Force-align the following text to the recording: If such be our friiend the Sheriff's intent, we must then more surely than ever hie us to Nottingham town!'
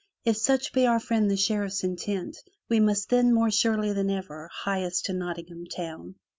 If 0.25 0.35
such 0.37 0.73
be 0.73 0.87
our 0.87 0.99
friiend 0.99 1.29
the 1.29 1.37
Sheriff's 1.37 1.83
intent, 1.83 2.39
we 2.69 2.79
must 2.79 3.09
then 3.09 3.35
more 3.35 3.51
surely 3.51 3.93
than 3.93 4.09
ever 4.09 4.49
hie 4.51 4.83
us 4.83 4.99
to 5.03 5.13
Nottingham 5.13 5.67
town!' 5.67 6.15